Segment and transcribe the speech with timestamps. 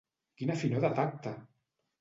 [0.39, 1.35] Quina finor de tacte!